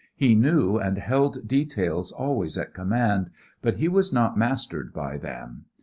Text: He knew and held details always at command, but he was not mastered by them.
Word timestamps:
He 0.15 0.33
knew 0.33 0.77
and 0.79 0.97
held 0.97 1.47
details 1.47 2.11
always 2.11 2.57
at 2.57 2.73
command, 2.73 3.29
but 3.61 3.75
he 3.75 3.87
was 3.87 4.11
not 4.11 4.35
mastered 4.35 4.91
by 4.91 5.17
them. 5.19 5.65